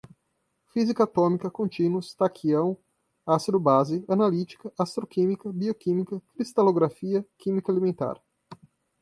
[0.73, 2.75] física atômica, contínuos, taquião,
[3.23, 8.19] ácido-base, analítica, astroquímica, bioquímica, cristalografia, química alimentar